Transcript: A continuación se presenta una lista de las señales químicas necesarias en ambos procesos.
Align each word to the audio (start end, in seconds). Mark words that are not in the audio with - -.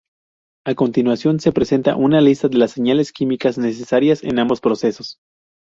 A 0.65 0.73
continuación 0.73 1.39
se 1.39 1.51
presenta 1.51 1.95
una 1.95 2.21
lista 2.21 2.47
de 2.47 2.57
las 2.57 2.71
señales 2.71 3.11
químicas 3.13 3.59
necesarias 3.59 4.23
en 4.23 4.39
ambos 4.39 4.59
procesos. 4.59 5.19